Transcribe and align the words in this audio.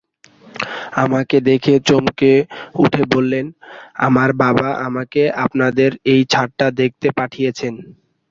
আমাকে 1.03 1.37
দেখে 1.49 1.73
চমকে 1.87 2.31
উঠে 2.75 3.03
বললেন, 3.13 3.45
আমার 4.07 4.29
বাবা 4.43 4.67
আমাকে 4.87 5.21
আপনাদের 5.45 5.91
এই 6.13 6.21
ছাদটা 6.31 6.67
দেখতে 6.81 7.07
পাঠিয়েছেন। 7.17 7.73